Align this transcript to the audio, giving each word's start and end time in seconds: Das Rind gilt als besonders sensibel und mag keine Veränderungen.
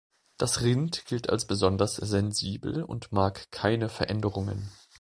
Das 0.37 0.61
Rind 0.63 1.05
gilt 1.05 1.29
als 1.29 1.45
besonders 1.45 1.93
sensibel 1.97 2.81
und 2.81 3.11
mag 3.11 3.51
keine 3.51 3.87
Veränderungen. 3.87 4.71